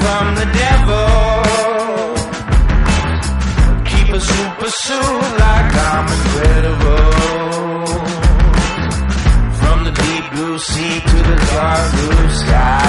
[0.00, 1.06] From the devil.
[3.90, 7.10] Keep a super suit like I'm incredible.
[9.60, 12.80] From the deep blue sea to the dark blue sky.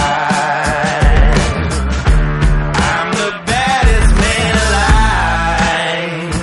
[2.89, 6.35] I'm the baddest man alive.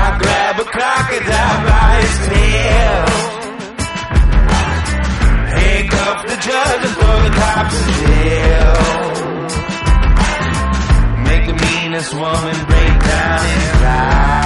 [0.00, 1.94] I grab a crocodile by
[2.28, 3.04] tail.
[5.56, 8.01] Handcuff the judge and throw the cops
[12.12, 14.42] meanest woman break down and cry.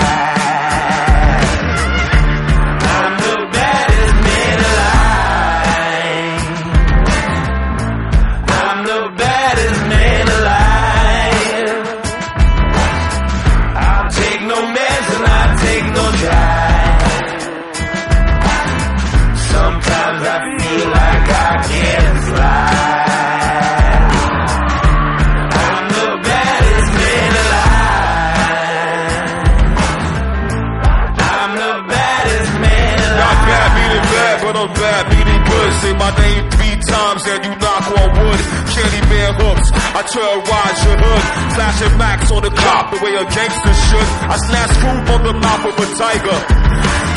[2.98, 5.24] I'm the baddest man alive.
[8.48, 11.78] I'm the baddest man alive.
[13.76, 16.04] I'll take no mess and I'll take no.
[19.52, 22.05] Sometimes I feel like I can't
[34.66, 35.70] I'm bad, meaning good.
[35.78, 38.40] Say my name three times and you knock on wood.
[38.74, 41.22] Candy man hooks, I terrorize your hood.
[41.54, 44.08] Flashing max on the cop the way a gangster should.
[44.26, 46.38] I snatch food from the mouth of a tiger.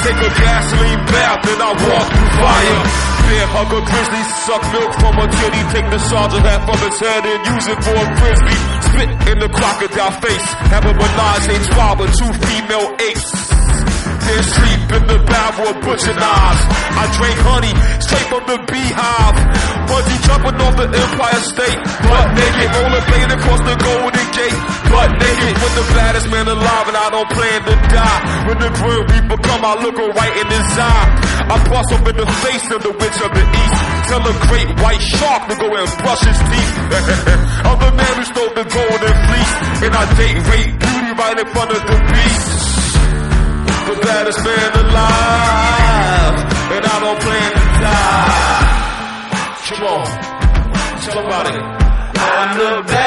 [0.06, 2.82] Take a gasoline bath, then I walk through fire.
[3.26, 6.98] Bear hug a grizzly, suck milk from a titty, take the sergeant hat from his
[7.02, 8.62] head and use it for a frisbee.
[8.94, 13.59] Spit in the crocodile face, have a menage a trois with two female apes.
[14.30, 16.64] Sleep in the barrel of butcher knives.
[16.70, 19.38] I drink honey straight from the beehive.
[19.90, 21.80] Bungee jumping off the Empire State.
[22.06, 24.60] Butt naked, rollerblade across the Golden Gate.
[24.86, 28.20] Butt naked, with the baddest man alive, and I don't plan to die.
[28.46, 31.08] When the Grim Reaper come, I look her right in his eye.
[31.50, 33.82] I bust up in the face of the witch of the east.
[34.14, 36.74] Tell a great white shark to go and brush his teeth.
[37.66, 39.54] I'm the man who stole the golden fleece,
[39.90, 42.69] and I date rape beauty right in front of the beast
[43.88, 46.38] the baddest man alive,
[46.76, 48.70] and I don't plan to die.
[49.68, 50.06] Come on,
[51.04, 51.62] tell about it.
[52.14, 52.99] Baddest man alive.